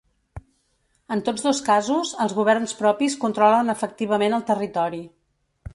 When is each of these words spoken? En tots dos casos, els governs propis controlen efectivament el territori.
En 1.15 1.21
tots 1.27 1.45
dos 1.47 1.59
casos, 1.67 2.15
els 2.25 2.33
governs 2.39 2.75
propis 2.83 3.19
controlen 3.27 3.73
efectivament 3.79 4.39
el 4.41 4.49
territori. 4.53 5.07